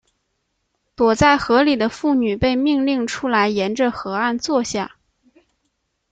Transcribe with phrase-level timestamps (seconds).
[0.95, 4.95] 躲在河里的妇女被命令出来沿着河岸坐下。